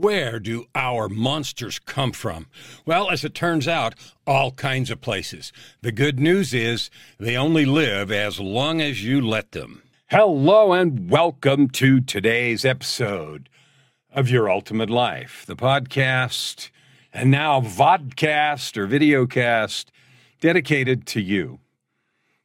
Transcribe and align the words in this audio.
Where 0.00 0.38
do 0.38 0.66
our 0.76 1.08
monsters 1.08 1.80
come 1.80 2.12
from? 2.12 2.46
Well, 2.86 3.10
as 3.10 3.24
it 3.24 3.34
turns 3.34 3.66
out, 3.66 3.96
all 4.28 4.52
kinds 4.52 4.92
of 4.92 5.00
places. 5.00 5.52
The 5.80 5.90
good 5.90 6.20
news 6.20 6.54
is 6.54 6.88
they 7.18 7.36
only 7.36 7.66
live 7.66 8.12
as 8.12 8.38
long 8.38 8.80
as 8.80 9.04
you 9.04 9.20
let 9.20 9.50
them. 9.50 9.82
Hello, 10.08 10.72
and 10.72 11.10
welcome 11.10 11.68
to 11.70 12.00
today's 12.00 12.64
episode 12.64 13.48
of 14.12 14.30
Your 14.30 14.48
Ultimate 14.48 14.88
Life, 14.88 15.44
the 15.48 15.56
podcast 15.56 16.70
and 17.12 17.32
now 17.32 17.60
vodcast 17.60 18.76
or 18.76 18.86
videocast 18.86 19.86
dedicated 20.40 21.08
to 21.08 21.20
you 21.20 21.58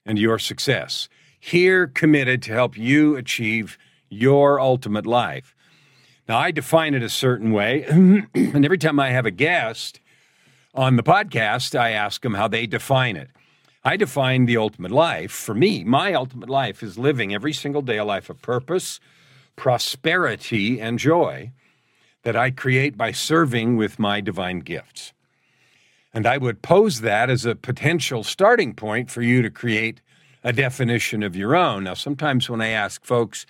and 0.07 0.17
your 0.17 0.39
success. 0.39 1.07
Here, 1.39 1.85
committed 1.85 2.41
to 2.41 2.51
help 2.51 2.75
you 2.75 3.15
achieve 3.15 3.77
your 4.09 4.59
ultimate 4.59 5.05
life. 5.05 5.53
Now, 6.27 6.37
I 6.37 6.51
define 6.51 6.93
it 6.93 7.03
a 7.03 7.09
certain 7.09 7.51
way. 7.51 7.83
and 7.89 8.65
every 8.65 8.77
time 8.77 8.99
I 8.99 9.09
have 9.09 9.25
a 9.25 9.31
guest 9.31 9.99
on 10.73 10.95
the 10.95 11.03
podcast, 11.03 11.77
I 11.77 11.91
ask 11.91 12.21
them 12.21 12.35
how 12.35 12.47
they 12.47 12.65
define 12.65 13.17
it. 13.17 13.29
I 13.83 13.97
define 13.97 14.45
the 14.45 14.55
ultimate 14.55 14.91
life. 14.91 15.31
For 15.31 15.53
me, 15.53 15.83
my 15.83 16.13
ultimate 16.13 16.49
life 16.49 16.81
is 16.81 16.97
living 16.97 17.33
every 17.33 17.51
single 17.51 17.81
day 17.81 17.97
a 17.97 18.05
life 18.05 18.29
of 18.29 18.41
purpose, 18.41 19.01
prosperity, 19.57 20.79
and 20.79 20.97
joy 20.97 21.51
that 22.23 22.37
I 22.37 22.51
create 22.51 22.97
by 22.97 23.11
serving 23.11 23.75
with 23.75 23.99
my 23.99 24.21
divine 24.21 24.59
gifts. 24.59 25.11
And 26.13 26.25
I 26.25 26.37
would 26.37 26.61
pose 26.61 27.01
that 27.01 27.29
as 27.29 27.43
a 27.45 27.55
potential 27.55 28.23
starting 28.23 28.73
point 28.73 29.11
for 29.11 29.21
you 29.21 29.41
to 29.41 29.49
create 29.49 29.99
a 30.43 30.53
definition 30.53 31.23
of 31.23 31.35
your 31.35 31.55
own. 31.55 31.85
Now, 31.85 31.93
sometimes 31.93 32.49
when 32.49 32.61
I 32.61 32.69
ask 32.69 33.03
folks, 33.05 33.45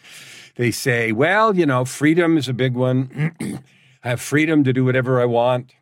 they 0.56 0.72
say, 0.72 1.12
well, 1.12 1.56
you 1.56 1.66
know, 1.66 1.86
freedom 1.86 2.38
is 2.38 2.48
a 2.48 2.54
big 2.54 2.76
one. 2.76 3.36
I 4.04 4.10
have 4.10 4.22
freedom 4.22 4.64
to 4.64 4.74
do 4.74 4.86
whatever 4.86 5.22
I 5.22 5.26
want. 5.26 5.74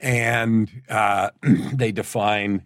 And 0.00 0.70
uh, 0.88 1.30
they 1.72 1.92
define, 1.92 2.62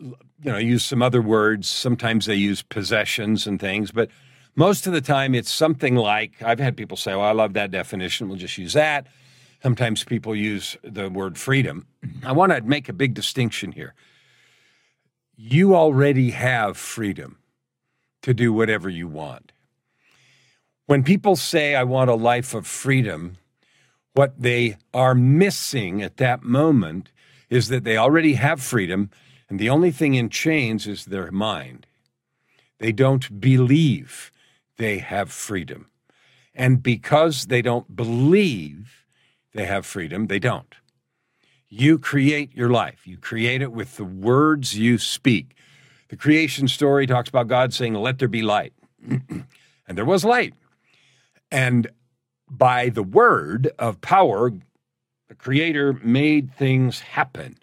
you 0.00 0.16
know, 0.52 0.58
use 0.58 0.84
some 0.84 1.02
other 1.02 1.20
words. 1.20 1.68
Sometimes 1.68 2.26
they 2.26 2.34
use 2.34 2.62
possessions 2.62 3.46
and 3.46 3.60
things, 3.60 3.90
but 3.90 4.08
most 4.54 4.86
of 4.86 4.94
the 4.94 5.02
time 5.02 5.34
it's 5.34 5.52
something 5.52 5.96
like 5.96 6.42
I've 6.42 6.58
had 6.58 6.76
people 6.78 6.96
say, 6.96 7.12
well, 7.14 7.26
I 7.26 7.32
love 7.32 7.52
that 7.52 7.70
definition. 7.70 8.28
We'll 8.28 8.38
just 8.38 8.56
use 8.56 8.72
that. 8.72 9.06
Sometimes 9.62 10.02
people 10.02 10.34
use 10.34 10.76
the 10.82 11.10
word 11.10 11.36
freedom. 11.36 11.86
I 12.24 12.32
want 12.32 12.52
to 12.52 12.62
make 12.62 12.88
a 12.88 12.92
big 12.92 13.12
distinction 13.14 13.72
here. 13.72 13.94
You 15.36 15.76
already 15.76 16.30
have 16.30 16.76
freedom 16.76 17.38
to 18.22 18.32
do 18.32 18.52
whatever 18.52 18.88
you 18.88 19.06
want. 19.06 19.52
When 20.86 21.02
people 21.02 21.36
say, 21.36 21.74
I 21.74 21.84
want 21.84 22.10
a 22.10 22.14
life 22.14 22.54
of 22.54 22.66
freedom, 22.66 23.36
what 24.14 24.40
they 24.40 24.78
are 24.94 25.14
missing 25.14 26.02
at 26.02 26.16
that 26.16 26.42
moment 26.42 27.10
is 27.50 27.68
that 27.68 27.84
they 27.84 27.96
already 27.96 28.34
have 28.34 28.62
freedom, 28.62 29.10
and 29.48 29.58
the 29.58 29.68
only 29.68 29.90
thing 29.90 30.14
in 30.14 30.30
chains 30.30 30.86
is 30.86 31.04
their 31.04 31.30
mind. 31.30 31.86
They 32.78 32.92
don't 32.92 33.40
believe 33.40 34.32
they 34.78 34.98
have 34.98 35.30
freedom. 35.30 35.90
And 36.54 36.82
because 36.82 37.46
they 37.46 37.62
don't 37.62 37.94
believe 37.94 39.04
they 39.52 39.66
have 39.66 39.84
freedom, 39.84 40.28
they 40.28 40.38
don't. 40.38 40.74
You 41.68 41.98
create 41.98 42.54
your 42.54 42.70
life, 42.70 43.06
you 43.06 43.18
create 43.18 43.62
it 43.62 43.72
with 43.72 43.96
the 43.96 44.04
words 44.04 44.78
you 44.78 44.98
speak. 44.98 45.56
The 46.08 46.16
creation 46.16 46.68
story 46.68 47.06
talks 47.06 47.28
about 47.28 47.48
God 47.48 47.74
saying, 47.74 47.94
Let 47.94 48.18
there 48.18 48.28
be 48.28 48.42
light. 48.42 48.72
and 49.08 49.44
there 49.88 50.04
was 50.04 50.24
light. 50.24 50.54
And 51.50 51.88
by 52.48 52.88
the 52.88 53.02
word 53.02 53.70
of 53.78 54.00
power, 54.00 54.52
the 55.28 55.34
Creator 55.34 55.94
made 56.04 56.54
things 56.54 57.00
happen. 57.00 57.58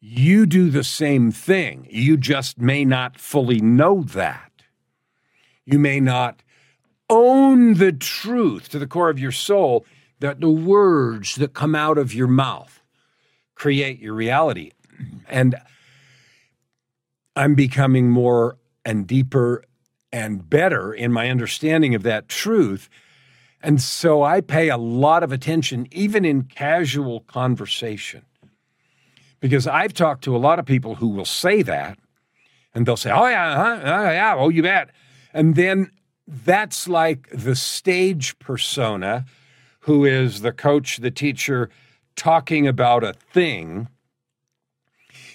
You 0.00 0.46
do 0.46 0.70
the 0.70 0.84
same 0.84 1.32
thing. 1.32 1.86
You 1.90 2.16
just 2.16 2.58
may 2.58 2.84
not 2.84 3.18
fully 3.18 3.60
know 3.60 4.02
that. 4.02 4.52
You 5.64 5.78
may 5.78 6.00
not 6.00 6.42
own 7.08 7.74
the 7.74 7.92
truth 7.92 8.68
to 8.68 8.78
the 8.78 8.86
core 8.86 9.10
of 9.10 9.18
your 9.18 9.32
soul 9.32 9.86
that 10.20 10.40
the 10.40 10.50
words 10.50 11.34
that 11.36 11.54
come 11.54 11.74
out 11.74 11.98
of 11.98 12.14
your 12.14 12.26
mouth 12.26 12.82
create 13.54 13.98
your 13.98 14.14
reality. 14.14 14.70
And 15.28 15.56
I'm 17.34 17.54
becoming 17.54 18.10
more 18.10 18.56
and 18.84 19.06
deeper 19.06 19.64
and 20.12 20.48
better 20.48 20.94
in 20.94 21.12
my 21.12 21.28
understanding 21.28 21.94
of 21.94 22.02
that 22.04 22.28
truth. 22.28 22.88
And 23.62 23.80
so 23.82 24.22
I 24.22 24.40
pay 24.40 24.68
a 24.68 24.76
lot 24.76 25.22
of 25.22 25.32
attention, 25.32 25.88
even 25.90 26.24
in 26.24 26.44
casual 26.44 27.20
conversation, 27.20 28.22
because 29.40 29.66
I've 29.66 29.92
talked 29.92 30.24
to 30.24 30.36
a 30.36 30.38
lot 30.38 30.58
of 30.58 30.64
people 30.64 30.94
who 30.94 31.08
will 31.08 31.24
say 31.24 31.62
that, 31.62 31.98
and 32.74 32.86
they'll 32.86 32.96
say, 32.96 33.10
Oh, 33.10 33.26
yeah, 33.26 33.56
huh? 33.56 33.80
oh, 33.82 34.10
yeah, 34.10 34.34
oh, 34.36 34.48
you 34.48 34.62
bet. 34.62 34.90
And 35.34 35.56
then 35.56 35.90
that's 36.26 36.88
like 36.88 37.28
the 37.32 37.56
stage 37.56 38.38
persona 38.38 39.24
who 39.86 40.04
is 40.04 40.40
the 40.40 40.52
coach, 40.52 40.96
the 40.96 41.12
teacher, 41.12 41.70
talking 42.16 42.66
about 42.66 43.04
a 43.04 43.12
thing. 43.12 43.88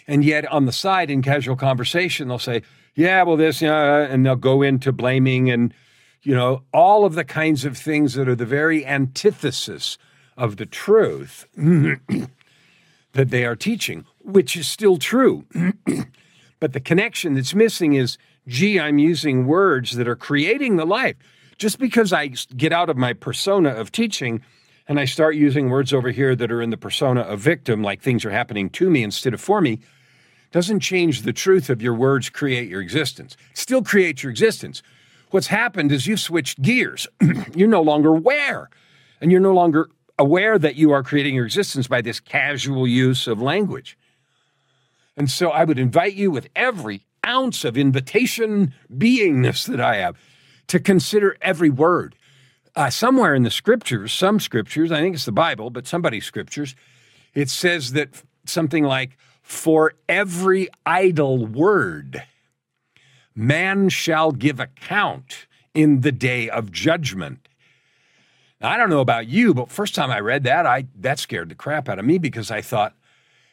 And 0.07 0.25
yet 0.25 0.45
on 0.51 0.65
the 0.65 0.73
side 0.73 1.09
in 1.09 1.21
casual 1.21 1.55
conversation, 1.55 2.27
they'll 2.27 2.37
say, 2.37 2.61
yeah, 2.93 3.23
well, 3.23 3.37
this, 3.37 3.61
and 3.61 4.25
they'll 4.25 4.35
go 4.35 4.61
into 4.61 4.91
blaming 4.91 5.49
and, 5.49 5.73
you 6.21 6.35
know, 6.35 6.63
all 6.73 7.05
of 7.05 7.15
the 7.15 7.23
kinds 7.23 7.63
of 7.63 7.77
things 7.77 8.15
that 8.15 8.27
are 8.27 8.35
the 8.35 8.45
very 8.45 8.85
antithesis 8.85 9.97
of 10.35 10.57
the 10.57 10.65
truth 10.65 11.47
that 11.55 13.29
they 13.29 13.45
are 13.45 13.55
teaching, 13.55 14.05
which 14.19 14.57
is 14.57 14.67
still 14.67 14.97
true. 14.97 15.45
but 16.59 16.73
the 16.73 16.81
connection 16.81 17.35
that's 17.35 17.55
missing 17.55 17.93
is, 17.93 18.17
gee, 18.49 18.77
I'm 18.77 18.97
using 18.97 19.47
words 19.47 19.95
that 19.95 20.09
are 20.09 20.15
creating 20.17 20.75
the 20.75 20.85
life. 20.85 21.15
Just 21.61 21.77
because 21.77 22.11
I 22.11 22.29
get 22.57 22.73
out 22.73 22.89
of 22.89 22.97
my 22.97 23.13
persona 23.13 23.69
of 23.69 23.91
teaching 23.91 24.41
and 24.87 24.99
I 24.99 25.05
start 25.05 25.35
using 25.35 25.69
words 25.69 25.93
over 25.93 26.09
here 26.09 26.35
that 26.35 26.51
are 26.51 26.59
in 26.59 26.71
the 26.71 26.75
persona 26.75 27.21
of 27.21 27.39
victim, 27.39 27.83
like 27.83 28.01
things 28.01 28.25
are 28.25 28.31
happening 28.31 28.67
to 28.71 28.89
me 28.89 29.03
instead 29.03 29.35
of 29.35 29.39
for 29.39 29.61
me, 29.61 29.79
doesn't 30.51 30.79
change 30.79 31.21
the 31.21 31.31
truth 31.31 31.69
of 31.69 31.79
your 31.79 31.93
words 31.93 32.31
create 32.31 32.67
your 32.67 32.81
existence. 32.81 33.37
Still 33.53 33.83
create 33.83 34.23
your 34.23 34.31
existence. 34.31 34.81
What's 35.29 35.45
happened 35.45 35.91
is 35.91 36.07
you've 36.07 36.19
switched 36.19 36.63
gears. 36.63 37.05
you're 37.55 37.67
no 37.67 37.83
longer 37.83 38.09
aware, 38.09 38.71
and 39.21 39.31
you're 39.31 39.39
no 39.39 39.53
longer 39.53 39.87
aware 40.17 40.57
that 40.57 40.77
you 40.77 40.89
are 40.89 41.03
creating 41.03 41.35
your 41.35 41.45
existence 41.45 41.85
by 41.85 42.01
this 42.01 42.19
casual 42.19 42.87
use 42.87 43.27
of 43.27 43.39
language. 43.39 43.99
And 45.15 45.29
so 45.29 45.51
I 45.51 45.65
would 45.65 45.77
invite 45.77 46.15
you 46.15 46.31
with 46.31 46.49
every 46.55 47.05
ounce 47.23 47.63
of 47.63 47.77
invitation 47.77 48.73
beingness 48.91 49.67
that 49.67 49.79
I 49.79 49.97
have 49.97 50.17
to 50.71 50.79
consider 50.79 51.35
every 51.41 51.69
word. 51.69 52.15
Uh, 52.77 52.89
somewhere 52.89 53.35
in 53.35 53.43
the 53.43 53.51
scriptures, 53.51 54.13
some 54.13 54.39
scriptures, 54.39 54.89
I 54.89 55.01
think 55.01 55.15
it's 55.15 55.25
the 55.25 55.33
Bible, 55.33 55.69
but 55.69 55.85
somebody's 55.85 56.23
scriptures, 56.23 56.77
it 57.33 57.49
says 57.49 57.91
that 57.91 58.23
something 58.45 58.85
like, 58.85 59.17
for 59.41 59.95
every 60.07 60.69
idle 60.85 61.45
word. 61.45 62.23
Man 63.35 63.89
shall 63.89 64.31
give 64.31 64.61
account 64.61 65.45
in 65.73 66.01
the 66.01 66.11
day 66.13 66.49
of 66.49 66.71
judgment. 66.71 67.49
Now, 68.61 68.69
I 68.69 68.77
don't 68.77 68.89
know 68.89 69.01
about 69.01 69.27
you, 69.27 69.53
but 69.53 69.69
first 69.69 69.93
time 69.93 70.09
I 70.09 70.21
read 70.21 70.45
that, 70.45 70.65
I 70.65 70.87
that 70.99 71.19
scared 71.19 71.49
the 71.49 71.55
crap 71.55 71.89
out 71.89 71.99
of 71.99 72.05
me 72.05 72.17
because 72.17 72.49
I 72.49 72.61
thought 72.61 72.95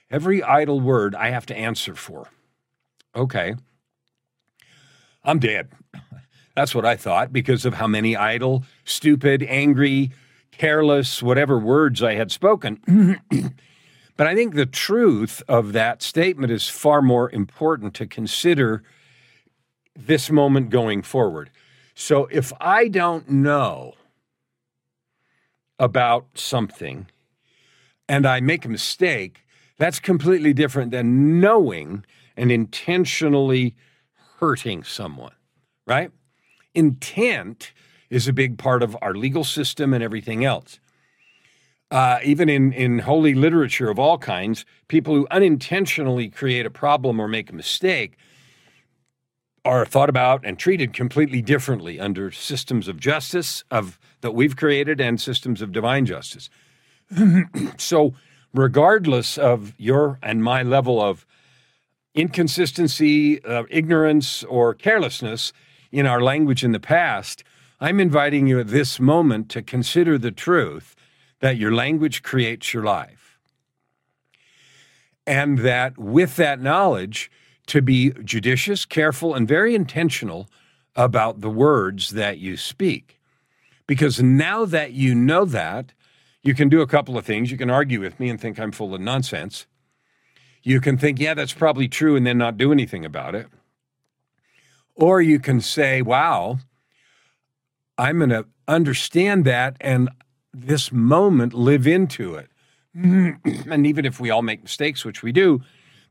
every 0.09 0.41
idle 0.41 0.79
word 0.79 1.17
I 1.17 1.31
have 1.31 1.47
to 1.47 1.57
answer 1.57 1.97
for. 1.97 2.29
Okay. 3.17 3.57
I'm 5.25 5.41
dead. 5.41 5.73
That's 6.59 6.75
what 6.75 6.85
I 6.85 6.97
thought 6.97 7.33
because 7.33 7.65
of 7.65 7.75
how 7.75 7.87
many 7.87 8.17
idle, 8.17 8.65
stupid, 8.85 9.45
angry, 9.45 10.11
careless, 10.51 11.23
whatever 11.23 11.57
words 11.57 12.03
I 12.03 12.15
had 12.15 12.33
spoken. 12.33 13.21
But 14.17 14.27
I 14.27 14.35
think 14.35 14.57
the 14.57 14.67
truth 14.67 15.41
of 15.47 15.73
that 15.75 16.03
statement 16.03 16.51
is 16.51 16.69
far 16.69 17.01
more 17.01 17.31
important 17.31 17.95
to 17.95 18.07
consider 18.09 18.83
this 19.95 20.29
moment 20.29 20.71
going 20.71 21.03
forward. 21.03 21.51
So 21.95 22.27
if 22.27 22.53
I 22.61 22.89
don't 22.89 23.31
know 23.31 23.95
about 25.79 26.27
something 26.35 27.07
and 28.09 28.27
I 28.27 28.41
make 28.41 28.65
a 28.65 28.69
mistake, 28.69 29.45
that's 29.77 30.01
completely 30.01 30.53
different 30.53 30.91
than 30.91 31.39
knowing 31.39 32.05
and 32.37 32.51
intentionally 32.51 33.77
hurting 34.41 34.83
someone, 34.83 35.35
right? 35.87 36.11
Intent 36.75 37.73
is 38.11 38.29
a 38.29 38.33
big 38.33 38.59
part 38.59 38.83
of 38.83 38.97
our 39.03 39.15
legal 39.15 39.45
system 39.45 39.93
and 39.93 40.03
everything 40.03 40.45
else 40.45 40.79
uh, 41.91 42.19
even 42.23 42.49
in, 42.49 42.73
in 42.73 43.01
holy 43.01 43.35
literature 43.35 43.89
of 43.89 43.99
all 43.99 44.19
kinds, 44.19 44.65
people 44.89 45.15
who 45.15 45.27
unintentionally 45.31 46.29
create 46.29 46.67
a 46.67 46.71
problem 46.71 47.19
or 47.19 47.29
make 47.29 47.51
a 47.51 47.55
mistake 47.55 48.17
are 49.65 49.85
thought 49.85 50.09
about 50.09 50.45
and 50.45 50.59
treated 50.59 50.93
completely 50.93 51.43
differently 51.43 51.99
under 51.99 52.31
systems 52.31 52.89
of 52.89 53.01
justice 53.01 53.65
of 53.71 53.99
that 54.21 54.33
we've 54.33 54.57
created 54.57 55.01
and 55.01 55.21
systems 55.21 55.63
of 55.63 55.73
divine 55.73 56.07
justice. 56.07 56.51
so, 57.79 58.15
regardless 58.55 59.39
of 59.39 59.75
your 59.79 60.19
and 60.23 60.43
my 60.43 60.63
level 60.63 61.01
of 61.01 61.27
inconsistency, 62.15 63.43
uh, 63.45 63.65
ignorance, 63.71 64.45
or 64.45 64.75
carelessness 64.75 65.53
in 65.91 66.07
our 66.07 66.21
language 66.21 66.65
in 66.65 66.73
the 66.73 66.81
past, 66.81 67.45
I'm 67.81 68.01
inviting 68.01 68.47
you 68.47 68.59
at 68.59 68.69
this 68.69 68.99
moment 68.99 69.49
to 69.51 69.63
consider 69.63 70.19
the 70.19 70.33
truth 70.33 70.97
that 71.41 71.57
your 71.57 71.73
language 71.73 72.23
creates 72.23 72.75
your 72.75 72.83
life. 72.83 73.39
And 75.27 75.59
that 75.59 75.99
with 75.99 76.37
that 76.37 76.61
knowledge, 76.61 77.31
to 77.69 77.83
be 77.83 78.11
judicious, 78.25 78.85
careful, 78.85 79.35
and 79.35 79.47
very 79.47 79.75
intentional 79.75 80.49
about 80.97 81.43
the 81.43 81.51
words 81.51 82.11
that 82.11 82.39
you 82.39 82.57
speak. 82.57 83.21
Because 83.87 84.21
now 84.23 84.65
that 84.65 84.93
you 84.93 85.15
know 85.15 85.45
that, 85.45 85.93
you 86.43 86.55
can 86.55 86.69
do 86.69 86.81
a 86.81 86.87
couple 86.87 87.19
of 87.19 87.27
things. 87.27 87.51
You 87.51 87.59
can 87.59 87.71
argue 87.71 88.01
with 88.01 88.19
me 88.19 88.31
and 88.31 88.41
think 88.41 88.59
I'm 88.59 88.73
full 88.73 88.95
of 88.95 89.01
nonsense. 89.01 89.67
You 90.63 90.81
can 90.81 90.97
think, 90.97 91.21
yeah, 91.21 91.35
that's 91.35 91.53
probably 91.53 91.89
true, 91.89 92.17
and 92.17 92.27
then 92.27 92.39
not 92.39 92.57
do 92.57 92.73
anything 92.73 93.05
about 93.05 93.35
it. 93.35 93.49
Or 94.99 95.23
you 95.23 95.39
can 95.39 95.61
say, 95.61 96.03
wow, 96.03 96.59
I'm 97.97 98.19
going 98.19 98.31
to 98.31 98.47
understand 98.67 99.45
that 99.45 99.77
and 99.81 100.11
this 100.53 100.91
moment 100.91 101.55
live 101.55 101.87
into 101.87 102.35
it. 102.35 102.51
and 102.95 103.87
even 103.87 104.05
if 104.05 104.19
we 104.19 104.29
all 104.29 104.43
make 104.43 104.63
mistakes, 104.63 105.05
which 105.05 105.23
we 105.23 105.31
do, 105.31 105.63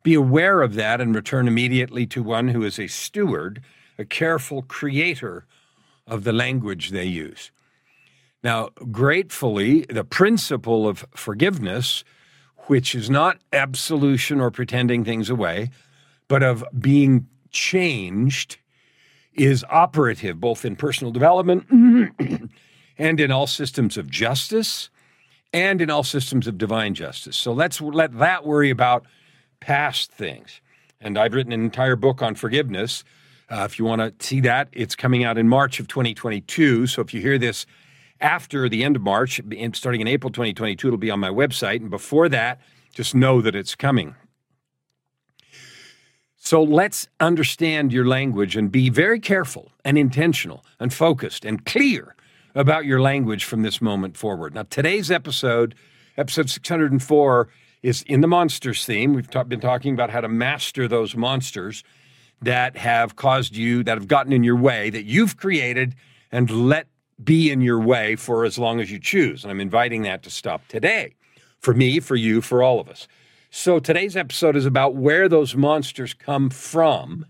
be 0.04 0.14
aware 0.14 0.62
of 0.62 0.76
that 0.76 1.02
and 1.02 1.14
return 1.14 1.50
immediately 1.50 2.06
to 2.08 2.24
one 2.24 2.48
who 2.48 2.64
is 2.64 2.80
a 2.80 2.88
steward, 2.88 3.62
a 4.00 4.06
careful 4.06 4.62
creator 4.62 5.46
of 6.08 6.24
the 6.24 6.32
language 6.32 6.92
they 6.92 7.04
use. 7.04 7.52
Now, 8.42 8.70
gratefully, 8.90 9.82
the 9.90 10.06
principle 10.06 10.88
of 10.88 11.06
forgiveness, 11.14 12.06
which 12.68 12.96
is 12.96 13.10
not 13.10 13.40
absolution 13.52 14.40
or 14.40 14.50
pretending 14.50 15.04
things 15.04 15.30
away, 15.30 15.72
but 16.30 16.42
of 16.42 16.64
being 16.80 17.28
changed, 17.52 18.60
is 19.38 19.64
operative 19.70 20.40
both 20.40 20.66
in 20.66 20.76
personal 20.76 21.12
development 21.12 21.66
and 22.98 23.20
in 23.20 23.32
all 23.32 23.48
systems 23.48 23.98
of 23.98 24.10
justice 24.10 24.90
and 25.54 25.82
in 25.82 25.90
all 25.90 26.04
systems 26.04 26.48
of 26.48 26.58
divine 26.58 26.94
justice. 26.94 27.38
So 27.38 27.54
let's 27.54 27.80
let 27.80 28.18
that 28.18 28.46
worry 28.46 28.70
about 28.70 29.06
past 29.60 30.12
things. 30.12 30.60
And 31.00 31.18
I've 31.18 31.34
written 31.34 31.54
an 31.54 31.62
entire 31.62 31.96
book 31.96 32.22
on 32.22 32.36
forgiveness. 32.36 33.04
Uh, 33.50 33.62
if 33.70 33.80
you 33.80 33.86
want 33.86 34.02
to 34.02 34.26
see 34.26 34.42
that, 34.42 34.68
it's 34.74 34.96
coming 34.96 35.24
out 35.24 35.38
in 35.38 35.48
March 35.48 35.80
of 35.80 35.88
2022. 35.88 36.88
So 36.88 37.02
if 37.02 37.14
you 37.14 37.22
hear 37.22 37.38
this 37.38 37.66
after 38.20 38.68
the 38.68 38.84
end 38.84 38.96
of 38.96 39.04
March, 39.04 39.40
starting 39.74 40.02
in 40.02 40.08
April 40.08 40.32
2022, 40.32 40.88
it'll 40.88 40.98
be 40.98 41.12
on 41.12 41.20
my 41.20 41.30
website. 41.30 41.78
And 41.78 41.90
before 41.90 42.28
that, 42.30 42.60
just 42.92 43.14
know 43.14 43.42
that 43.42 43.56
it's 43.56 43.76
coming. 43.76 44.16
So 46.38 46.64
let's 46.64 47.08
understand 47.20 47.92
your 47.92 48.06
language 48.06 48.56
and 48.56 48.72
be 48.72 48.90
very 48.90 49.20
careful 49.20 49.72
and 49.84 49.98
intentional 49.98 50.64
and 50.80 50.94
focused 50.94 51.44
and 51.44 51.66
clear 51.66 52.16
about 52.56 52.86
your 52.86 53.02
language 53.02 53.44
from 53.44 53.64
this 53.64 53.82
moment 53.82 54.18
forward. 54.18 54.56
Now, 54.56 54.64
today's 54.70 55.12
episode, 55.12 55.76
episode 56.16 56.50
604, 56.50 57.50
is 57.84 58.02
in 58.04 58.22
the 58.22 58.28
monsters 58.28 58.86
theme. 58.86 59.14
We've 59.14 59.30
ta- 59.30 59.44
been 59.44 59.60
talking 59.60 59.94
about 59.94 60.10
how 60.10 60.22
to 60.22 60.30
master 60.30 60.88
those 60.88 61.16
monsters 61.16 61.84
that 62.42 62.78
have 62.78 63.16
caused 63.16 63.56
you, 63.56 63.84
that 63.84 63.98
have 63.98 64.08
gotten 64.08 64.32
in 64.32 64.44
your 64.44 64.56
way, 64.56 64.90
that 64.90 65.06
you've 65.06 65.38
created 65.38 65.96
and 66.32 66.50
let 66.50 66.88
be 67.24 67.52
in 67.52 67.62
your 67.62 67.80
way 67.80 68.16
for 68.16 68.46
as 68.46 68.58
long 68.58 68.80
as 68.80 68.92
you 68.92 69.00
choose. 69.00 69.44
And 69.44 69.52
I'm 69.52 69.60
inviting 69.60 70.04
that 70.04 70.24
to 70.24 70.30
stop 70.30 70.68
today 70.68 71.16
for 71.60 71.74
me, 71.74 72.00
for 72.00 72.16
you, 72.16 72.42
for 72.42 72.62
all 72.62 72.80
of 72.80 72.88
us. 72.90 73.08
So 73.58 73.80
today's 73.80 74.16
episode 74.16 74.56
is 74.56 74.68
about 74.68 74.94
where 74.94 75.28
those 75.28 75.56
monsters 75.56 76.14
come 76.14 76.52
from. 76.52 77.26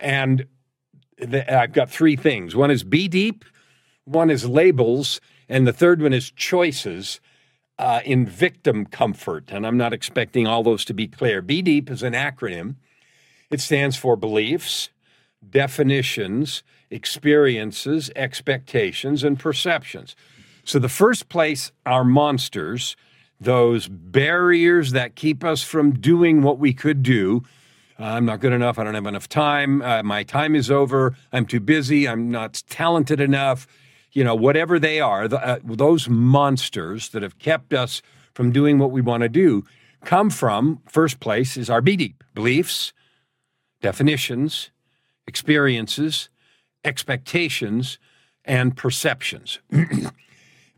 And 0.00 0.46
I've 1.20 1.74
got 1.74 1.90
three 1.90 2.16
things 2.16 2.56
one 2.56 2.70
is 2.70 2.82
be 2.82 3.08
deep, 3.08 3.44
one 4.06 4.30
is 4.30 4.48
labels, 4.48 5.20
and 5.50 5.66
the 5.66 5.72
third 5.74 6.00
one 6.00 6.14
is 6.14 6.30
choices 6.30 7.20
uh, 7.78 8.00
in 8.06 8.24
victim 8.24 8.86
comfort. 8.86 9.50
And 9.50 9.66
I'm 9.66 9.76
not 9.76 9.92
expecting 9.92 10.46
all 10.46 10.62
those 10.62 10.82
to 10.86 10.94
be 10.94 11.06
clear. 11.06 11.42
Be 11.42 11.60
deep 11.60 11.90
is 11.90 12.02
an 12.02 12.14
acronym, 12.14 12.76
it 13.50 13.60
stands 13.60 13.96
for 13.96 14.16
beliefs, 14.16 14.88
definitions, 15.46 16.62
experiences, 16.88 18.10
expectations, 18.16 19.22
and 19.22 19.38
perceptions. 19.38 20.16
So, 20.64 20.78
the 20.78 20.88
first 20.88 21.28
place 21.28 21.70
our 21.84 22.02
monsters, 22.02 22.96
those 23.40 23.88
barriers 23.88 24.92
that 24.92 25.14
keep 25.14 25.42
us 25.42 25.62
from 25.62 25.92
doing 25.92 26.42
what 26.42 26.58
we 26.58 26.72
could 26.72 27.02
do, 27.02 27.42
uh, 27.98 28.04
I'm 28.04 28.24
not 28.24 28.40
good 28.40 28.52
enough. 28.52 28.78
I 28.78 28.84
don't 28.84 28.94
have 28.94 29.06
enough 29.06 29.28
time. 29.28 29.82
Uh, 29.82 30.02
my 30.02 30.22
time 30.22 30.54
is 30.54 30.70
over. 30.70 31.14
I'm 31.32 31.46
too 31.46 31.60
busy. 31.60 32.08
I'm 32.08 32.30
not 32.30 32.62
talented 32.68 33.20
enough. 33.20 33.66
You 34.12 34.24
know, 34.24 34.34
whatever 34.34 34.78
they 34.78 35.00
are, 35.00 35.28
the, 35.28 35.46
uh, 35.46 35.58
those 35.64 36.08
monsters 36.08 37.10
that 37.10 37.22
have 37.22 37.38
kept 37.38 37.72
us 37.72 38.02
from 38.32 38.52
doing 38.52 38.78
what 38.78 38.90
we 38.90 39.00
want 39.00 39.22
to 39.22 39.28
do 39.28 39.64
come 40.04 40.30
from, 40.30 40.80
first 40.88 41.20
place, 41.20 41.56
is 41.56 41.68
our 41.68 41.82
BD 41.82 42.14
beliefs, 42.34 42.92
definitions, 43.82 44.70
experiences, 45.26 46.28
expectations, 46.84 47.98
and 48.44 48.76
perceptions. 48.76 49.58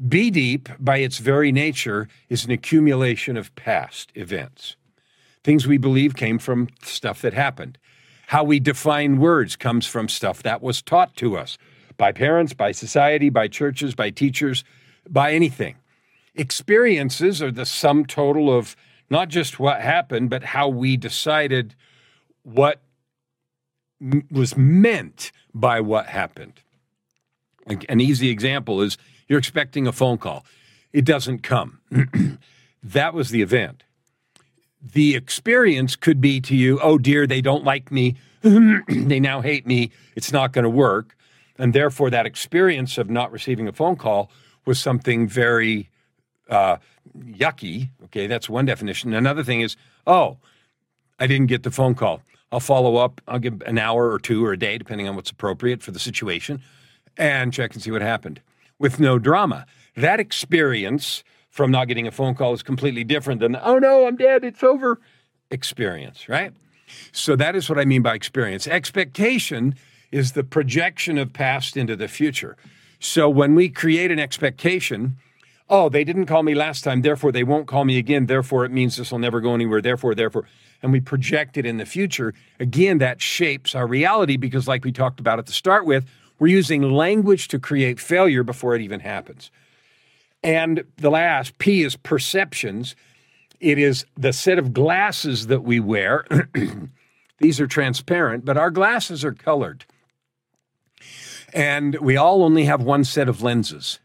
Be 0.09 0.31
deep, 0.31 0.69
by 0.81 0.99
its 0.99 1.19
very 1.19 1.53
nature, 1.53 2.09
is 2.29 2.45
an 2.45 2.51
accumulation 2.51 3.37
of 3.37 3.55
past 3.55 4.11
events. 4.15 4.77
Things 5.45 5.67
we 5.67 5.79
believe 5.79 6.17
came 6.17 6.39
from 6.39 6.69
stuff 6.83 7.23
that 7.23 7.35
happened. 7.35 7.79
How 8.29 8.43
we 8.43 8.59
define 8.59 9.19
words 9.19 9.55
comes 9.55 9.87
from 9.87 10.09
stuff 10.09 10.43
that 10.43 10.63
was 10.63 10.83
taught 10.83 11.15
to 11.17 11.37
us 11.37 11.57
by 11.99 12.11
parents, 12.11 12.53
by 12.53 12.73
society, 12.73 13.29
by 13.29 13.47
churches, 13.47 13.95
by 13.95 14.11
teachers, 14.11 14.65
by 15.09 15.33
anything. 15.33 15.77
Experiences 16.35 17.43
are 17.43 17.53
the 17.53 17.67
sum 17.67 18.05
total 18.07 18.57
of 18.57 18.75
not 19.11 19.29
just 19.29 19.61
what 19.61 19.83
happened, 19.83 20.31
but 20.31 20.43
how 20.43 20.69
we 20.69 20.97
decided 20.97 21.75
what 22.43 22.81
was 24.31 24.57
meant 24.57 25.31
by 25.55 25.81
what 25.81 26.07
happened. 26.07 26.63
An 27.67 28.00
easy 28.00 28.29
example 28.29 28.81
is 28.81 28.99
you're 29.29 29.38
expecting 29.38 29.87
a 29.87 29.93
phone 29.93 30.19
call, 30.19 30.44
it 30.93 31.05
doesn't 31.05 31.43
come. 31.43 31.81
that 32.82 33.15
was 33.15 33.31
the 33.31 33.43
event. 33.43 33.84
The 34.82 35.15
experience 35.15 35.94
could 35.94 36.20
be 36.20 36.41
to 36.41 36.56
you, 36.56 36.81
oh 36.82 36.98
dear, 36.98 37.27
they 37.27 37.41
don't 37.41 37.65
like 37.65 37.93
me. 37.93 38.17
they 38.43 39.20
now 39.20 39.41
hate 39.41 39.67
me. 39.67 39.93
It's 40.17 40.32
not 40.32 40.53
going 40.53 40.65
to 40.65 40.70
work. 40.70 41.17
And 41.56 41.72
therefore, 41.72 42.10
that 42.10 42.27
experience 42.27 42.98
of 42.98 43.08
not 43.08 43.31
receiving 43.31 43.69
a 43.69 43.72
phone 43.72 43.96
call 43.96 44.31
was 44.65 44.81
something 44.81 45.29
very 45.29 45.89
uh, 46.48 46.79
yucky. 47.17 47.91
Okay, 48.05 48.27
that's 48.27 48.48
one 48.48 48.65
definition. 48.65 49.15
Another 49.15 49.44
thing 49.44 49.60
is, 49.60 49.77
oh, 50.06 50.39
I 51.19 51.27
didn't 51.27 51.46
get 51.46 51.63
the 51.63 51.70
phone 51.70 51.94
call. 51.94 52.22
I'll 52.51 52.60
follow 52.60 52.96
up. 52.96 53.20
I'll 53.29 53.39
give 53.39 53.63
an 53.63 53.79
hour 53.79 54.10
or 54.10 54.19
two 54.19 54.44
or 54.44 54.53
a 54.53 54.58
day, 54.58 54.77
depending 54.77 55.08
on 55.08 55.17
what's 55.17 55.31
appropriate 55.31 55.82
for 55.82 55.91
the 55.91 55.98
situation, 55.98 56.63
and 57.17 57.53
check 57.53 57.75
and 57.75 57.83
see 57.83 57.91
what 57.91 58.03
happened 58.03 58.41
with 58.79 58.99
no 58.99 59.19
drama. 59.19 59.67
That 59.97 60.21
experience 60.21 61.23
from 61.51 61.71
not 61.71 61.87
getting 61.87 62.07
a 62.07 62.11
phone 62.11 62.35
call 62.35 62.55
is 62.55 62.63
completely 62.63 63.05
different 63.05 63.41
than, 63.41 63.57
oh 63.63 63.79
no, 63.79 64.07
I'm 64.07 64.17
dead, 64.17 64.43
it's 64.43 64.63
over 64.63 65.01
experience, 65.51 66.29
right? 66.29 66.53
So 67.13 67.37
that 67.37 67.55
is 67.55 67.69
what 67.69 67.79
I 67.79 67.85
mean 67.85 68.03
by 68.03 68.15
experience. 68.15 68.67
Expectation 68.67 69.75
is 70.11 70.33
the 70.33 70.45
projection 70.45 71.19
of 71.19 71.33
past 71.33 71.77
into 71.77 71.97
the 71.97 72.09
future. 72.09 72.57
So 72.99 73.29
when 73.29 73.55
we 73.55 73.69
create 73.69 74.11
an 74.11 74.19
expectation, 74.19 75.17
oh, 75.69 75.89
they 75.89 76.05
didn't 76.05 76.27
call 76.27 76.43
me 76.43 76.55
last 76.55 76.85
time, 76.85 77.03
therefore 77.03 77.33
they 77.33 77.45
won't 77.45 77.67
call 77.67 77.85
me 77.85 77.99
again, 77.99 78.27
therefore 78.27 78.65
it 78.65 78.71
means 78.71 78.97
this 78.97 79.11
will 79.11 79.19
never 79.19 79.41
go 79.41 79.55
anywhere, 79.55 79.81
therefore, 79.81 80.15
therefore, 80.15 80.47
and 80.83 80.93
we 80.93 81.01
project 81.01 81.57
it 81.57 81.65
in 81.65 81.79
the 81.79 81.87
future, 81.87 82.35
again, 82.61 82.99
that 82.99 83.21
shapes 83.21 83.75
our 83.75 83.87
reality 83.87 84.37
because, 84.37 84.69
like 84.69 84.85
we 84.85 84.93
talked 84.93 85.21
about 85.21 85.39
at 85.39 85.47
the 85.47 85.53
start 85.53 85.87
with, 85.87 86.05
we're 86.43 86.49
using 86.49 86.82
language 86.82 87.46
to 87.46 87.56
create 87.61 88.01
failure 88.01 88.43
before 88.43 88.75
it 88.75 88.82
even 88.82 88.99
happens. 88.99 89.53
And 90.43 90.82
the 90.96 91.08
last, 91.08 91.56
P 91.58 91.84
is 91.84 91.94
perceptions. 91.94 92.96
It 93.61 93.79
is 93.79 94.05
the 94.17 94.32
set 94.32 94.58
of 94.58 94.72
glasses 94.72 95.46
that 95.46 95.61
we 95.61 95.79
wear. 95.79 96.27
These 97.39 97.61
are 97.61 97.69
transparent, 97.69 98.44
but 98.44 98.56
our 98.56 98.72
glasses 98.72 99.25
are 99.25 99.32
colored. 99.32 99.84
And 101.55 101.94
we 102.01 102.17
all 102.17 102.43
only 102.43 102.65
have 102.65 102.82
one 102.82 103.05
set 103.05 103.29
of 103.29 103.41
lenses. 103.41 104.01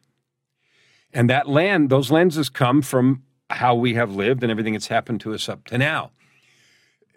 And 1.11 1.31
that 1.31 1.49
land, 1.49 1.89
those 1.89 2.11
lenses 2.11 2.49
come 2.49 2.83
from 2.83 3.23
how 3.49 3.73
we 3.73 3.95
have 3.95 4.13
lived 4.13 4.43
and 4.43 4.51
everything 4.51 4.73
that's 4.73 4.89
happened 4.89 5.21
to 5.21 5.33
us 5.33 5.49
up 5.49 5.65
to 5.69 5.77
now 5.79 6.11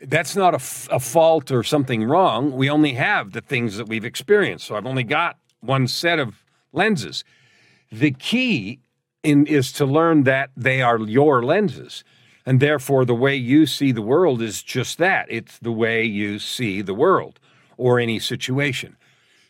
that's 0.03 0.37
not 0.37 0.55
a, 0.55 0.57
f- 0.57 0.89
a 0.91 1.01
fault 1.01 1.51
or 1.51 1.63
something 1.63 2.05
wrong. 2.05 2.53
We 2.53 2.71
only 2.71 2.95
have 2.95 3.33
the 3.33 3.41
things 3.41 3.77
that 3.77 3.89
we've 3.89 4.05
experienced. 4.05 4.67
So 4.67 4.77
I've 4.77 4.87
only 4.87 5.05
got 5.05 5.39
one 5.61 5.87
set 5.87 6.19
of 6.19 6.45
lenses. 6.73 7.25
The 7.93 8.13
key 8.13 8.81
in, 9.23 9.47
is 9.47 9.73
to 9.73 9.85
learn 9.85 10.25
that 10.25 10.51
they 10.57 10.81
are 10.81 10.99
your 10.99 11.43
lenses. 11.43 12.05
And 12.47 12.61
therefore, 12.61 13.05
the 13.05 13.15
way 13.15 13.37
you 13.37 13.67
see 13.67 13.93
the 13.93 14.03
world 14.03 14.41
is 14.41 14.63
just 14.63 14.99
that 14.99 15.27
it's 15.29 15.59
the 15.59 15.73
way 15.73 16.03
you 16.05 16.39
see 16.39 16.81
the 16.81 16.95
world 16.95 17.39
or 17.77 18.01
any 18.01 18.19
situation. 18.19 18.97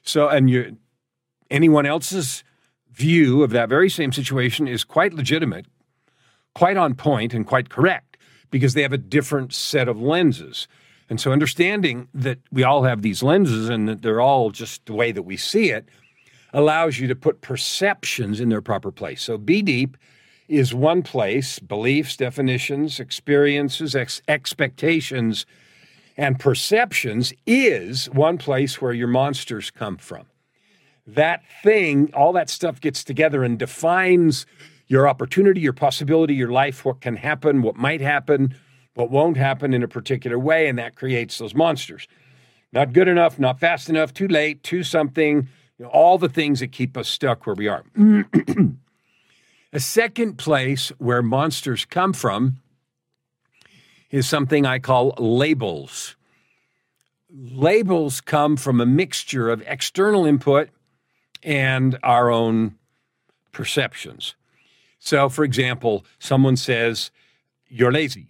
So, 0.03 0.29
and 0.29 0.51
you, 0.51 0.77
anyone 1.51 1.87
else's 1.87 2.43
view 2.93 3.43
of 3.43 3.51
that 3.51 3.69
very 3.69 3.89
same 3.89 4.13
situation 4.13 4.67
is 4.67 4.83
quite 4.83 5.15
legitimate, 5.15 5.67
quite 6.55 6.77
on 6.77 6.95
point, 6.95 7.33
and 7.33 7.47
quite 7.47 7.69
correct 7.69 8.10
because 8.51 8.75
they 8.75 8.83
have 8.83 8.93
a 8.93 8.99
different 8.99 9.53
set 9.53 9.89
of 9.89 10.01
lenses. 10.01 10.69
And 11.09 11.21
so, 11.21 11.33
understanding 11.33 12.09
that 12.15 12.39
we 12.53 12.63
all 12.63 12.85
have 12.85 13.03
these 13.03 13.23
lenses 13.23 13.69
and 13.69 13.89
that 13.89 14.03
they're 14.03 14.21
all 14.21 14.51
just 14.51 14.87
the 14.87 14.93
way 14.93 15.13
that 15.13 15.23
we 15.23 15.37
see 15.37 15.71
it 15.71 15.89
allows 16.53 16.99
you 16.99 17.09
to 17.09 17.15
put 17.15 17.41
perceptions 17.41 18.41
in 18.41 18.49
their 18.49 18.63
proper 18.63 18.93
place. 18.93 19.23
So, 19.23 19.37
be 19.37 19.63
deep 19.63 19.97
is 20.49 20.75
one 20.75 21.03
place, 21.03 21.59
beliefs, 21.59 22.17
definitions, 22.17 23.01
experiences, 23.01 23.95
ex- 23.95 24.23
expectations, 24.29 25.47
and 26.17 26.39
perceptions 26.39 27.33
is 27.47 28.07
one 28.11 28.37
place 28.37 28.81
where 28.81 28.93
your 28.93 29.09
monsters 29.09 29.71
come 29.71 29.97
from. 29.97 30.27
That 31.07 31.43
thing, 31.63 32.11
all 32.15 32.33
that 32.35 32.51
stuff 32.51 32.81
gets 32.81 33.03
together 33.03 33.43
and 33.43 33.59
defines 33.59 34.45
your 34.91 35.09
opportunity, 35.09 35.61
your 35.61 35.73
possibility, 35.73 36.35
your 36.35 36.51
life, 36.51 36.85
what 36.85 37.01
can 37.01 37.15
happen, 37.15 37.63
what 37.63 37.77
might 37.77 38.01
happen, 38.01 38.53
what 38.95 39.09
won't 39.09 39.37
happen 39.37 39.73
in 39.73 39.85
a 39.85 39.89
particular 39.89 40.37
way, 40.37 40.67
and 40.67 40.77
that 40.81 40.97
creates 40.97 41.39
those 41.39 41.55
monsters. 41.55 42.09
Not 42.73 42.93
good 42.93 43.07
enough, 43.07 43.39
not 43.39 43.61
fast 43.61 43.89
enough, 43.89 44.13
too 44.13 44.27
late, 44.27 44.65
too 44.65 44.83
something, 44.83 45.49
you 45.79 45.85
know, 45.85 45.91
all 45.91 46.19
the 46.19 46.29
things 46.29 46.59
that 46.59 46.73
keep 46.73 46.97
us 46.97 47.09
stuck 47.09 47.47
where 47.47 47.55
we 47.55 47.69
are. 47.69 47.85
a 49.73 49.79
second 49.79 50.39
place 50.39 50.89
where 50.99 51.23
monsters 51.23 51.85
come 51.85 52.13
from 52.13 52.57
is 54.11 54.29
something 54.29 54.67
I 54.67 54.81
call 54.81 55.15
labels. 55.19 56.17
Labels 57.33 58.21
come 58.21 58.57
from 58.57 58.81
a 58.81 58.87
mixture 58.87 59.51
of 59.51 59.63
external 59.69 60.27
input 60.27 60.69
and 61.45 61.97
our 62.03 62.29
own 62.29 62.75
perceptions. 63.53 64.35
So, 65.01 65.29
for 65.29 65.45
example, 65.45 66.05
someone 66.19 66.57
says, 66.57 67.11
You're 67.69 67.91
lazy. 67.91 68.29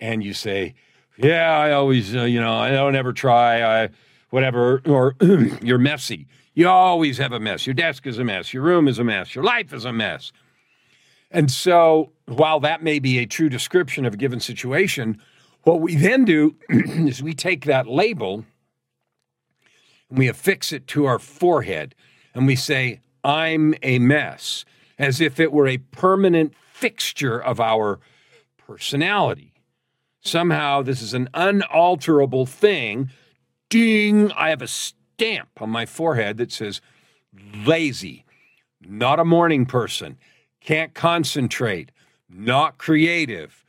And 0.00 0.24
you 0.24 0.32
say, 0.32 0.74
Yeah, 1.18 1.50
I 1.50 1.72
always, 1.72 2.14
uh, 2.14 2.22
you 2.22 2.40
know, 2.40 2.54
I 2.54 2.70
don't 2.70 2.94
ever 2.94 3.12
try, 3.12 3.82
I, 3.82 3.90
whatever, 4.30 4.80
or 4.86 5.16
you're 5.62 5.78
messy. 5.78 6.26
You 6.54 6.68
always 6.68 7.18
have 7.18 7.32
a 7.32 7.40
mess. 7.40 7.66
Your 7.66 7.74
desk 7.74 8.06
is 8.06 8.18
a 8.18 8.24
mess. 8.24 8.54
Your 8.54 8.62
room 8.62 8.88
is 8.88 8.98
a 8.98 9.04
mess. 9.04 9.34
Your 9.34 9.44
life 9.44 9.72
is 9.72 9.84
a 9.84 9.92
mess. 9.92 10.32
And 11.30 11.50
so, 11.50 12.12
while 12.26 12.60
that 12.60 12.82
may 12.82 13.00
be 13.00 13.18
a 13.18 13.26
true 13.26 13.48
description 13.48 14.06
of 14.06 14.14
a 14.14 14.16
given 14.16 14.40
situation, 14.40 15.20
what 15.64 15.80
we 15.80 15.96
then 15.96 16.24
do 16.24 16.54
is 16.70 17.22
we 17.22 17.34
take 17.34 17.64
that 17.64 17.88
label 17.88 18.44
and 20.08 20.18
we 20.18 20.28
affix 20.28 20.72
it 20.72 20.86
to 20.88 21.06
our 21.06 21.18
forehead 21.18 21.94
and 22.34 22.46
we 22.46 22.54
say, 22.54 23.00
I'm 23.24 23.74
a 23.82 23.98
mess 23.98 24.64
as 24.98 25.20
if 25.20 25.38
it 25.38 25.52
were 25.52 25.68
a 25.68 25.78
permanent 25.78 26.54
fixture 26.72 27.40
of 27.40 27.60
our 27.60 28.00
personality. 28.56 29.52
Somehow, 30.20 30.82
this 30.82 31.00
is 31.00 31.14
an 31.14 31.28
unalterable 31.32 32.46
thing. 32.46 33.10
Ding! 33.68 34.32
I 34.32 34.50
have 34.50 34.62
a 34.62 34.68
stamp 34.68 35.48
on 35.60 35.70
my 35.70 35.86
forehead 35.86 36.36
that 36.38 36.52
says 36.52 36.80
lazy, 37.64 38.24
not 38.80 39.20
a 39.20 39.24
morning 39.24 39.66
person, 39.66 40.18
can't 40.60 40.94
concentrate, 40.94 41.90
not 42.28 42.78
creative, 42.78 43.64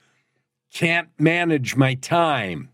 can't 0.74 1.10
manage 1.20 1.76
my 1.76 1.94
time. 1.96 2.70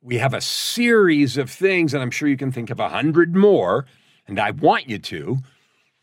We 0.00 0.18
have 0.18 0.34
a 0.34 0.40
series 0.40 1.36
of 1.36 1.50
things, 1.50 1.94
and 1.94 2.02
I'm 2.02 2.10
sure 2.10 2.28
you 2.28 2.36
can 2.36 2.52
think 2.52 2.70
of 2.70 2.80
a 2.80 2.88
hundred 2.88 3.36
more, 3.36 3.86
and 4.26 4.40
I 4.40 4.50
want 4.50 4.88
you 4.88 4.98
to, 4.98 5.38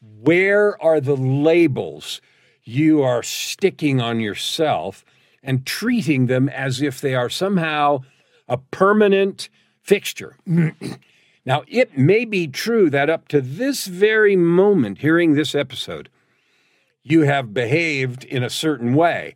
where 0.02 0.82
are 0.82 1.02
the 1.02 1.16
labels 1.16 2.22
you 2.64 3.02
are 3.02 3.24
sticking 3.24 4.00
on 4.00 4.20
yourself 4.20 5.04
and 5.44 5.66
treating 5.66 6.28
them 6.28 6.50
as 6.50 6.82
if 6.82 7.02
they 7.02 7.16
are 7.16 7.30
somehow 7.30 8.00
a 8.48 8.58
permanent 8.58 9.50
fixture? 9.82 10.38
now, 11.46 11.64
it 11.68 11.98
may 11.98 12.26
be 12.26 12.48
true 12.48 12.90
that 12.90 13.10
up 13.10 13.28
to 13.30 13.42
this 13.42 13.88
very 13.88 14.36
moment, 14.36 15.00
hearing 15.00 15.34
this 15.34 15.56
episode, 15.56 16.10
you 17.04 17.22
have 17.22 17.54
behaved 17.54 18.24
in 18.24 18.44
a 18.44 18.50
certain 18.50 18.94
way. 18.94 19.36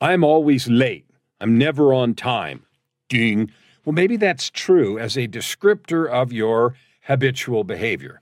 I'm 0.00 0.24
always 0.24 0.68
late. 0.68 1.04
I'm 1.40 1.58
never 1.58 1.92
on 1.92 2.14
time. 2.14 2.64
Ding. 3.08 3.50
Well, 3.84 3.92
maybe 3.92 4.16
that's 4.16 4.50
true 4.50 4.98
as 4.98 5.16
a 5.16 5.28
descriptor 5.28 6.08
of 6.08 6.32
your 6.32 6.74
habitual 7.02 7.64
behavior. 7.64 8.20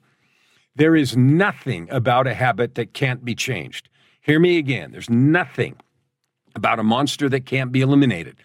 There 0.76 0.94
is 0.94 1.16
nothing 1.16 1.88
about 1.90 2.26
a 2.26 2.34
habit 2.34 2.74
that 2.76 2.94
can't 2.94 3.24
be 3.24 3.34
changed. 3.34 3.88
Hear 4.20 4.38
me 4.38 4.58
again. 4.58 4.92
There's 4.92 5.10
nothing 5.10 5.76
about 6.54 6.78
a 6.78 6.84
monster 6.84 7.28
that 7.28 7.46
can't 7.46 7.72
be 7.72 7.80
eliminated. 7.80 8.36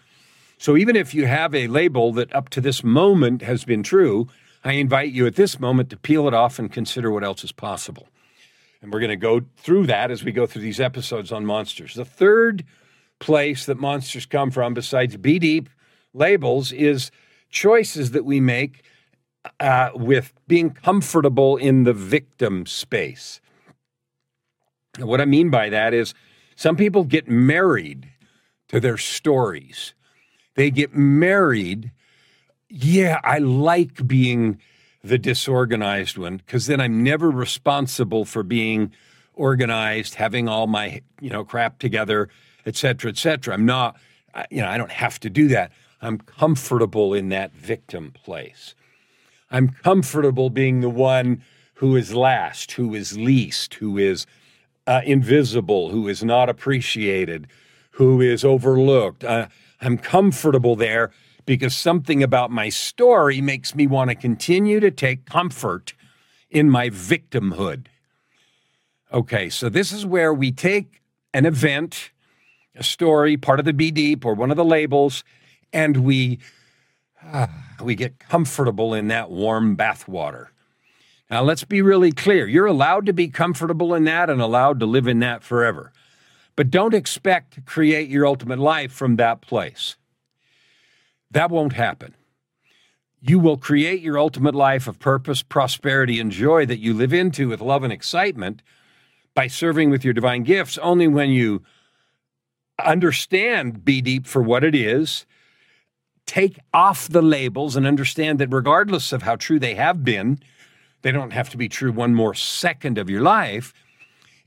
So 0.58 0.76
even 0.76 0.96
if 0.96 1.14
you 1.14 1.26
have 1.26 1.54
a 1.54 1.66
label 1.66 2.12
that 2.14 2.34
up 2.34 2.48
to 2.50 2.60
this 2.60 2.82
moment 2.82 3.42
has 3.42 3.64
been 3.64 3.82
true, 3.82 4.28
I 4.64 4.72
invite 4.72 5.12
you 5.12 5.26
at 5.26 5.36
this 5.36 5.60
moment 5.60 5.90
to 5.90 5.96
peel 5.96 6.26
it 6.26 6.34
off 6.34 6.58
and 6.58 6.72
consider 6.72 7.10
what 7.10 7.24
else 7.24 7.44
is 7.44 7.52
possible. 7.52 8.08
And 8.80 8.92
we're 8.92 9.00
going 9.00 9.10
to 9.10 9.16
go 9.16 9.42
through 9.56 9.86
that 9.86 10.10
as 10.10 10.24
we 10.24 10.32
go 10.32 10.46
through 10.46 10.62
these 10.62 10.80
episodes 10.80 11.32
on 11.32 11.44
monsters. 11.44 11.94
The 11.94 12.04
third 12.04 12.64
place 13.18 13.66
that 13.66 13.78
monsters 13.78 14.26
come 14.26 14.50
from, 14.50 14.74
besides 14.74 15.16
be 15.16 15.38
deep 15.38 15.68
labels, 16.12 16.72
is 16.72 17.10
choices 17.50 18.12
that 18.12 18.24
we 18.24 18.40
make 18.40 18.84
uh, 19.60 19.90
with 19.94 20.32
being 20.46 20.70
comfortable 20.70 21.56
in 21.56 21.84
the 21.84 21.92
victim 21.92 22.66
space. 22.66 23.40
And 24.98 25.06
what 25.06 25.20
I 25.20 25.24
mean 25.24 25.50
by 25.50 25.68
that 25.68 25.92
is 25.92 26.14
some 26.56 26.76
people 26.76 27.04
get 27.04 27.28
married 27.28 28.08
to 28.68 28.80
their 28.80 28.96
stories. 28.96 29.94
They 30.54 30.70
get 30.70 30.94
married. 30.94 31.90
Yeah, 32.68 33.20
I 33.24 33.38
like 33.38 34.06
being 34.06 34.60
the 35.02 35.18
disorganized 35.18 36.16
one 36.16 36.38
because 36.38 36.66
then 36.66 36.80
I'm 36.80 37.02
never 37.02 37.30
responsible 37.30 38.24
for 38.24 38.42
being 38.42 38.92
organized, 39.34 40.14
having 40.14 40.48
all 40.48 40.66
my 40.66 41.02
you 41.20 41.30
know 41.30 41.44
crap 41.44 41.78
together, 41.78 42.28
et 42.64 42.76
cetera, 42.76 43.10
et 43.10 43.18
cetera. 43.18 43.54
I'm 43.54 43.66
not, 43.66 43.96
you 44.50 44.62
know, 44.62 44.68
I 44.68 44.78
don't 44.78 44.92
have 44.92 45.20
to 45.20 45.30
do 45.30 45.48
that. 45.48 45.72
I'm 46.00 46.18
comfortable 46.18 47.14
in 47.14 47.28
that 47.30 47.52
victim 47.52 48.12
place. 48.12 48.74
I'm 49.54 49.68
comfortable 49.68 50.50
being 50.50 50.80
the 50.80 50.90
one 50.90 51.44
who 51.74 51.94
is 51.94 52.12
last, 52.12 52.72
who 52.72 52.92
is 52.92 53.16
least, 53.16 53.74
who 53.74 53.96
is 53.98 54.26
uh, 54.84 55.02
invisible, 55.04 55.90
who 55.90 56.08
is 56.08 56.24
not 56.24 56.48
appreciated, 56.48 57.46
who 57.92 58.20
is 58.20 58.44
overlooked. 58.44 59.22
Uh, 59.22 59.46
I'm 59.80 59.96
comfortable 59.96 60.74
there 60.74 61.12
because 61.46 61.76
something 61.76 62.20
about 62.20 62.50
my 62.50 62.68
story 62.68 63.40
makes 63.40 63.76
me 63.76 63.86
want 63.86 64.10
to 64.10 64.16
continue 64.16 64.80
to 64.80 64.90
take 64.90 65.24
comfort 65.24 65.94
in 66.50 66.68
my 66.68 66.90
victimhood. 66.90 67.86
Okay, 69.12 69.48
so 69.48 69.68
this 69.68 69.92
is 69.92 70.04
where 70.04 70.34
we 70.34 70.50
take 70.50 71.00
an 71.32 71.46
event, 71.46 72.10
a 72.74 72.82
story, 72.82 73.36
part 73.36 73.60
of 73.60 73.66
the 73.66 73.72
B 73.72 73.92
Deep 73.92 74.24
or 74.24 74.34
one 74.34 74.50
of 74.50 74.56
the 74.56 74.64
labels, 74.64 75.22
and 75.72 75.98
we 75.98 76.40
we 77.82 77.94
get 77.94 78.18
comfortable 78.18 78.94
in 78.94 79.08
that 79.08 79.30
warm 79.30 79.74
bath 79.76 80.08
water. 80.08 80.50
Now, 81.30 81.42
let's 81.42 81.64
be 81.64 81.82
really 81.82 82.12
clear. 82.12 82.46
You're 82.46 82.66
allowed 82.66 83.06
to 83.06 83.12
be 83.12 83.28
comfortable 83.28 83.94
in 83.94 84.04
that 84.04 84.28
and 84.30 84.40
allowed 84.40 84.80
to 84.80 84.86
live 84.86 85.06
in 85.06 85.20
that 85.20 85.42
forever. 85.42 85.92
But 86.56 86.70
don't 86.70 86.94
expect 86.94 87.54
to 87.54 87.60
create 87.60 88.08
your 88.08 88.26
ultimate 88.26 88.58
life 88.58 88.92
from 88.92 89.16
that 89.16 89.40
place. 89.40 89.96
That 91.30 91.50
won't 91.50 91.72
happen. 91.72 92.14
You 93.20 93.38
will 93.38 93.56
create 93.56 94.02
your 94.02 94.18
ultimate 94.18 94.54
life 94.54 94.86
of 94.86 94.98
purpose, 94.98 95.42
prosperity, 95.42 96.20
and 96.20 96.30
joy 96.30 96.66
that 96.66 96.78
you 96.78 96.92
live 96.92 97.12
into 97.12 97.48
with 97.48 97.60
love 97.60 97.82
and 97.82 97.92
excitement 97.92 98.62
by 99.34 99.48
serving 99.48 99.90
with 99.90 100.04
your 100.04 100.14
divine 100.14 100.42
gifts 100.42 100.78
only 100.78 101.08
when 101.08 101.30
you 101.30 101.62
understand 102.78 103.84
Be 103.84 104.00
Deep 104.00 104.26
for 104.26 104.42
what 104.42 104.62
it 104.62 104.74
is 104.74 105.26
take 106.26 106.58
off 106.72 107.08
the 107.08 107.22
labels 107.22 107.76
and 107.76 107.86
understand 107.86 108.38
that 108.38 108.52
regardless 108.52 109.12
of 109.12 109.22
how 109.22 109.36
true 109.36 109.58
they 109.58 109.74
have 109.74 110.04
been, 110.04 110.38
they 111.02 111.12
don't 111.12 111.32
have 111.32 111.50
to 111.50 111.56
be 111.56 111.68
true 111.68 111.92
one 111.92 112.14
more 112.14 112.34
second 112.34 112.98
of 112.98 113.10
your 113.10 113.20
life. 113.20 113.74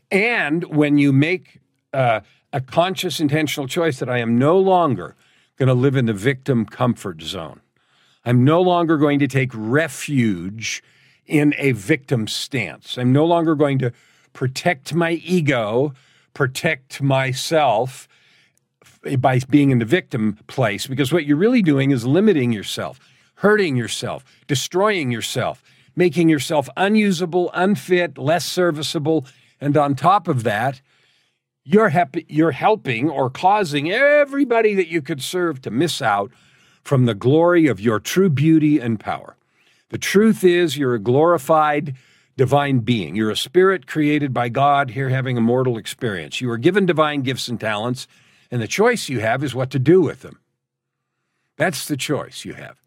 And 0.09 0.63
when 0.65 0.97
you 0.97 1.13
make 1.13 1.59
uh, 1.93 2.21
a 2.51 2.61
conscious, 2.61 3.19
intentional 3.19 3.67
choice 3.67 3.99
that 3.99 4.09
I 4.09 4.19
am 4.19 4.37
no 4.37 4.57
longer 4.57 5.15
going 5.57 5.67
to 5.67 5.73
live 5.73 5.95
in 5.95 6.05
the 6.05 6.13
victim 6.13 6.65
comfort 6.65 7.21
zone. 7.21 7.61
I'm 8.25 8.43
no 8.43 8.61
longer 8.61 8.97
going 8.97 9.19
to 9.19 9.27
take 9.27 9.51
refuge 9.53 10.83
in 11.25 11.53
a 11.57 11.71
victim 11.71 12.27
stance. 12.27 12.97
I'm 12.97 13.11
no 13.11 13.25
longer 13.25 13.55
going 13.55 13.79
to 13.79 13.91
protect 14.33 14.93
my 14.93 15.11
ego, 15.11 15.93
protect 16.33 17.01
myself 17.01 18.07
by 19.15 19.39
being 19.49 19.69
in 19.71 19.79
the 19.79 19.85
victim 19.85 20.37
place, 20.47 20.87
because 20.87 21.13
what 21.13 21.25
you're 21.25 21.37
really 21.37 21.61
doing 21.61 21.91
is 21.91 22.05
limiting 22.05 22.51
yourself, 22.51 22.99
hurting 23.35 23.75
yourself, 23.75 24.23
destroying 24.47 25.11
yourself, 25.11 25.63
making 25.95 26.29
yourself 26.29 26.69
unusable, 26.77 27.49
unfit, 27.53 28.17
less 28.17 28.45
serviceable. 28.45 29.25
And 29.59 29.75
on 29.77 29.95
top 29.95 30.27
of 30.27 30.43
that, 30.43 30.81
you're, 31.63 31.89
happy, 31.89 32.25
you're 32.29 32.51
helping 32.51 33.09
or 33.09 33.29
causing 33.29 33.91
everybody 33.91 34.73
that 34.75 34.87
you 34.87 35.01
could 35.01 35.21
serve 35.21 35.61
to 35.61 35.71
miss 35.71 36.01
out 36.01 36.31
from 36.83 37.05
the 37.05 37.15
glory 37.15 37.67
of 37.67 37.79
your 37.81 37.99
true 37.99 38.29
beauty 38.29 38.79
and 38.79 38.99
power. 38.99 39.35
The 39.89 39.97
truth 39.97 40.43
is, 40.43 40.77
you're 40.77 40.95
a 40.95 40.99
glorified 40.99 41.95
divine 42.37 42.79
being. 42.79 43.15
You're 43.15 43.31
a 43.31 43.35
spirit 43.35 43.87
created 43.87 44.33
by 44.33 44.49
God 44.49 44.91
here 44.91 45.09
having 45.09 45.37
a 45.37 45.41
mortal 45.41 45.77
experience. 45.77 46.39
You 46.39 46.49
are 46.51 46.57
given 46.57 46.85
divine 46.85 47.23
gifts 47.23 47.47
and 47.47 47.59
talents, 47.59 48.07
and 48.51 48.61
the 48.61 48.67
choice 48.67 49.09
you 49.09 49.19
have 49.19 49.43
is 49.43 49.55
what 49.55 49.69
to 49.71 49.79
do 49.79 50.01
with 50.01 50.21
them. 50.21 50.39
That's 51.57 51.87
the 51.87 51.97
choice 51.97 52.45
you 52.45 52.53
have. 52.53 52.81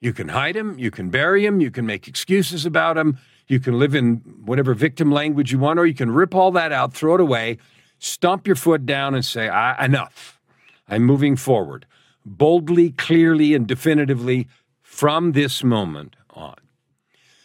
You 0.00 0.12
can 0.12 0.28
hide 0.28 0.54
them, 0.54 0.78
you 0.78 0.90
can 0.90 1.10
bury 1.10 1.44
them, 1.44 1.60
you 1.60 1.70
can 1.70 1.84
make 1.84 2.08
excuses 2.08 2.64
about 2.64 2.96
them, 2.96 3.18
you 3.48 3.60
can 3.60 3.78
live 3.78 3.94
in 3.94 4.16
whatever 4.44 4.72
victim 4.72 5.12
language 5.12 5.52
you 5.52 5.58
want, 5.58 5.78
or 5.78 5.84
you 5.84 5.94
can 5.94 6.10
rip 6.10 6.34
all 6.34 6.50
that 6.52 6.72
out, 6.72 6.94
throw 6.94 7.16
it 7.16 7.20
away, 7.20 7.58
stomp 7.98 8.46
your 8.46 8.56
foot 8.56 8.86
down, 8.86 9.14
and 9.14 9.24
say, 9.24 9.46
Enough. 9.78 10.40
I'm 10.88 11.04
moving 11.04 11.36
forward 11.36 11.86
boldly, 12.24 12.90
clearly, 12.92 13.54
and 13.54 13.66
definitively 13.66 14.46
from 14.82 15.32
this 15.32 15.64
moment 15.64 16.16
on. 16.30 16.56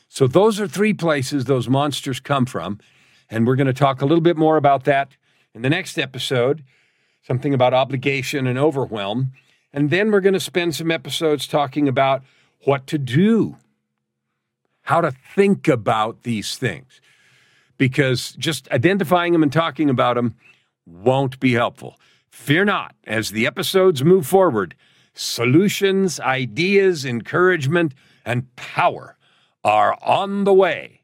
So, 0.08 0.28
those 0.28 0.60
are 0.60 0.68
three 0.68 0.94
places 0.94 1.46
those 1.46 1.70
monsters 1.70 2.20
come 2.20 2.46
from. 2.46 2.80
And 3.30 3.48
we're 3.48 3.56
going 3.56 3.68
to 3.68 3.74
talk 3.74 4.02
a 4.02 4.06
little 4.06 4.22
bit 4.22 4.38
more 4.38 4.56
about 4.56 4.84
that 4.84 5.10
in 5.54 5.62
the 5.62 5.70
next 5.70 5.98
episode 5.98 6.64
something 7.26 7.54
about 7.54 7.74
obligation 7.74 8.48
and 8.48 8.58
overwhelm. 8.58 9.34
And 9.74 9.90
then 9.90 10.12
we're 10.12 10.22
going 10.22 10.34
to 10.34 10.40
spend 10.40 10.76
some 10.76 10.92
episodes 10.92 11.48
talking 11.48 11.88
about 11.88 12.24
what 12.64 12.88
to 12.88 12.98
do, 12.98 13.58
how 14.84 15.02
to 15.02 15.12
think 15.12 15.68
about 15.68 16.24
these 16.24 16.58
things. 16.58 17.02
Because 17.78 18.32
just 18.34 18.72
identifying 18.72 19.34
them 19.34 19.44
and 19.44 19.52
talking 19.52 19.90
about 19.90 20.16
them 20.16 20.36
won't 20.86 21.40
be 21.40 21.54
helpful. 21.54 22.00
Fear 22.30 22.66
not, 22.66 22.96
as 23.06 23.32
the 23.32 23.48
episodes 23.48 24.04
move 24.04 24.28
forward, 24.28 24.76
solutions, 25.14 26.20
ideas, 26.20 27.06
encouragement, 27.06 27.94
and 28.26 28.54
power 28.56 29.18
are 29.64 29.98
on 30.04 30.44
the 30.44 30.54
way 30.54 31.02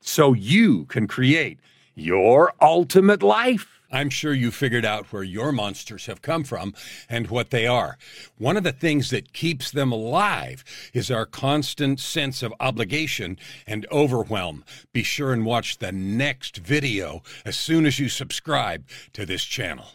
so 0.00 0.34
you 0.34 0.84
can 0.86 1.06
create 1.06 1.58
your 1.94 2.52
ultimate 2.60 3.22
life. 3.22 3.80
I'm 3.90 4.10
sure 4.10 4.34
you 4.34 4.50
figured 4.50 4.84
out 4.84 5.12
where 5.12 5.22
your 5.22 5.52
monsters 5.52 6.06
have 6.06 6.22
come 6.22 6.44
from 6.44 6.74
and 7.08 7.28
what 7.28 7.50
they 7.50 7.66
are. 7.66 7.96
One 8.38 8.56
of 8.56 8.64
the 8.64 8.72
things 8.72 9.10
that 9.10 9.32
keeps 9.32 9.70
them 9.70 9.92
alive 9.92 10.64
is 10.92 11.10
our 11.10 11.26
constant 11.26 12.00
sense 12.00 12.42
of 12.42 12.54
obligation 12.60 13.38
and 13.66 13.86
overwhelm. 13.92 14.64
Be 14.92 15.02
sure 15.02 15.32
and 15.32 15.44
watch 15.44 15.78
the 15.78 15.92
next 15.92 16.58
video 16.58 17.22
as 17.44 17.56
soon 17.56 17.86
as 17.86 17.98
you 17.98 18.08
subscribe 18.08 18.84
to 19.12 19.24
this 19.24 19.44
channel. 19.44 19.86